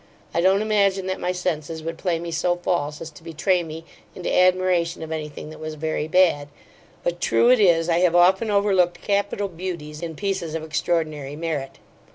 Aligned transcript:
I 0.33 0.41
don't 0.41 0.63
imagine 0.63 1.05
that 1.05 1.19
my 1.19 1.31
senses 1.31 1.83
would 1.83 1.99
play 1.99 2.17
me 2.17 2.31
so 2.31 2.55
false, 2.55 3.01
as 3.01 3.11
to 3.11 3.21
betray 3.23 3.61
me 3.61 3.85
into 4.15 4.35
admiration 4.35 5.03
of 5.03 5.11
any 5.11 5.29
thing 5.29 5.51
that 5.51 5.59
was 5.59 5.75
very 5.75 6.07
bad; 6.07 6.47
but, 7.03 7.21
true 7.21 7.51
it 7.51 7.59
is, 7.59 7.87
I 7.87 7.99
have 7.99 8.15
often 8.15 8.49
overlooked 8.49 9.03
capital 9.03 9.47
beauties, 9.47 10.01
in 10.01 10.15
pieces 10.15 10.55
of 10.55 10.63
extraordinary 10.63 11.35
merit. 11.35 11.77